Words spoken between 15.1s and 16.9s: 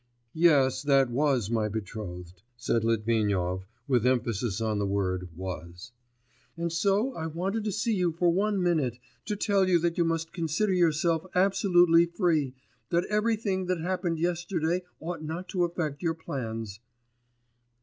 not to affect your plans....